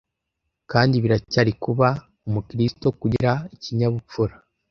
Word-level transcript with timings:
kandi 0.71 0.95
biracyari 1.03 1.51
kuba 1.63 1.87
umukristo 2.27 2.87
kugira 2.99 3.31
ikinyabupfura 3.55 4.35